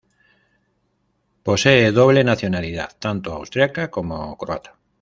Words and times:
Posee 1.43 1.91
doble 1.91 2.23
nacionalidad 2.23 2.97
tanto 2.97 3.33
austriaca 3.33 3.91
como 3.91 4.35
croata. 4.35 4.79